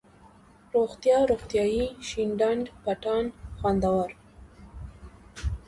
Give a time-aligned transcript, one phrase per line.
[0.73, 3.25] روغتيا، روغتیایي ،شين ډنډ، پټان،
[3.59, 4.09] خوندور،